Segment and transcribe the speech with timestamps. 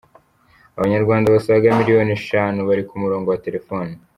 [0.77, 3.93] Abanyarwanda basaga Miliyoni eshanu bari ku murongo wa Telefoni